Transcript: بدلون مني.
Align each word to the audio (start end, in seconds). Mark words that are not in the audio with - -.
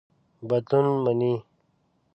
بدلون 0.49 0.95
مني. 1.05 1.33